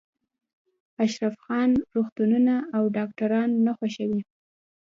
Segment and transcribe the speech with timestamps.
[1.05, 4.21] اشرف خان روغتونونه او ډاکټران نه خوښوي